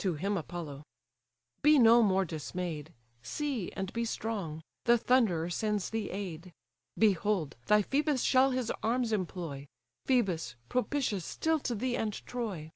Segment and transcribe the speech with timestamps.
[0.00, 0.82] To him Apollo:
[1.62, 4.60] "Be no more dismay'd; See, and be strong!
[4.84, 6.52] the Thunderer sends thee aid.
[6.98, 7.56] Behold!
[7.68, 9.66] thy Phœbus shall his arms employ,
[10.06, 12.70] Phœbus, propitious still to thee and Troy.